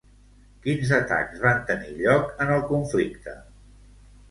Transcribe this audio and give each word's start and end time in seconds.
Quins 0.63 0.93
atacs 0.99 1.43
van 1.43 1.61
tenir 1.69 1.93
lloc 1.99 2.33
en 2.47 2.55
el 2.57 2.65
conflicte? 2.73 3.39